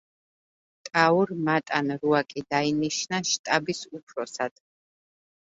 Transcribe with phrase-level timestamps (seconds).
[0.87, 4.59] ტაურ მატან რუაკი დაინიშნა შტაბის უფროსად.